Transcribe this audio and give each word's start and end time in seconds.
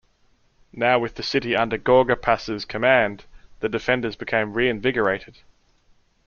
Now 0.73 0.97
with 0.97 1.13
the 1.13 1.21
city 1.21 1.55
under 1.55 1.77
Gorgopas' 1.77 2.67
command 2.67 3.25
the 3.59 3.69
defenders 3.69 4.15
became 4.15 4.55
reinvigorated. 4.55 5.41